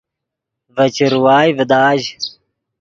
ڤے 0.75 0.87
چروائے 0.95 1.49
ڤداژ 1.57 2.01